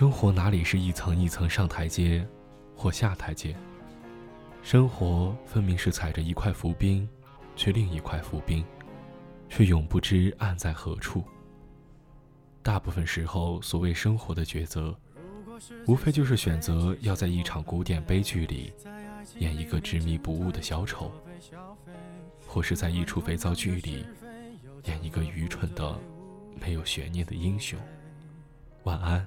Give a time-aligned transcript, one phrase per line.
[0.00, 2.26] 生活哪里是一层一层上台阶，
[2.74, 3.54] 或下台阶？
[4.62, 7.06] 生活分明是踩着一块浮冰，
[7.54, 8.64] 去另一块浮冰，
[9.50, 11.22] 却永不知岸在何处。
[12.62, 14.98] 大部分时候，所谓生活的抉择，
[15.86, 18.72] 无非就是选择要在一场古典悲剧里，
[19.38, 21.12] 演一个执迷不悟的小丑，
[22.46, 24.06] 或是在一出肥皂剧里，
[24.84, 25.94] 演一个愚蠢的、
[26.58, 27.78] 没有悬念的英雄。
[28.84, 29.26] 晚安。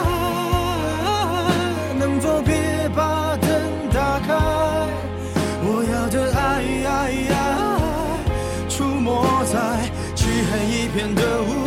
[10.93, 11.60] 片的舞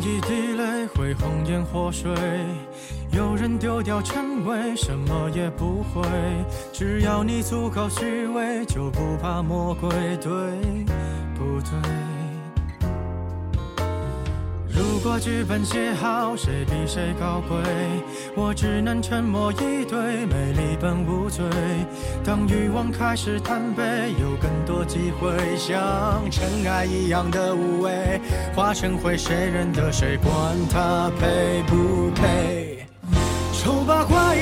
[0.00, 2.10] 一滴泪会红颜祸水，
[3.12, 6.02] 有人丢掉称谓，什么也不会。
[6.72, 10.30] 只要你足够虚伪，就不怕魔鬼，对
[11.34, 11.70] 不对？
[14.68, 17.58] 如果剧本写好，谁比谁高贵？
[18.34, 21.44] 我只能沉默以对，美丽本无罪。
[22.24, 28.20] 当欲望开始贪杯，有更多机会，像尘埃一样的无畏，
[28.54, 30.16] 化成灰，谁认得谁？
[30.16, 30.32] 管
[30.70, 32.86] 他配不配？
[33.52, 34.36] 丑八怪，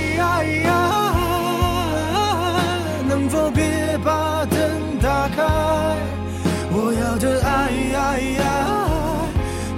[3.09, 4.59] 能否别把灯
[5.03, 5.43] 打开？
[6.71, 7.69] 我要的爱。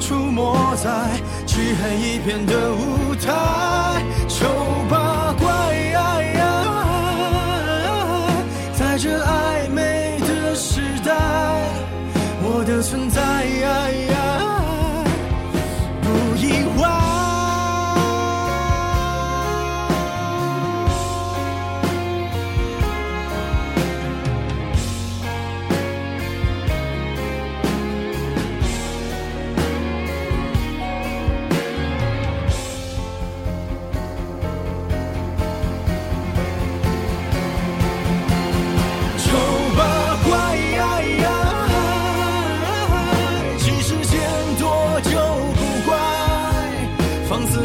[0.00, 0.90] 出没在
[1.46, 3.30] 漆黑一片的舞台，
[12.70, 13.99] 的存在。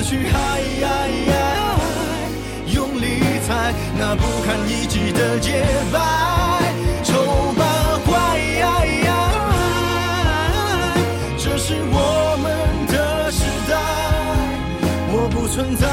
[0.07, 0.61] 去嗨，
[2.67, 5.99] 用力踩那不堪一击的洁白，
[7.03, 7.65] 丑八
[8.05, 8.39] 怪，
[11.39, 12.45] 这是我们
[12.85, 13.73] 的时代，
[15.11, 15.85] 我不存在。